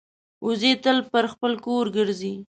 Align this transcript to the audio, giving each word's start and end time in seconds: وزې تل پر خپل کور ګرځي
وزې 0.45 0.71
تل 0.83 0.97
پر 1.11 1.25
خپل 1.33 1.53
کور 1.65 1.85
ګرځي 1.97 2.33